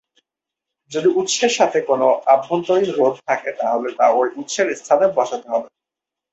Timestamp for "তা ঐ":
3.97-4.21